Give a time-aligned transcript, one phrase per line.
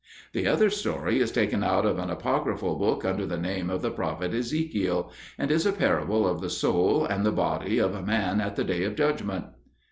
[0.33, 3.83] The other short story is taken out of an apocryphal book under the name of
[3.83, 8.41] the prophet Ezekiel, and is a parable of the soul and the body of man
[8.41, 9.45] at the day of judgment.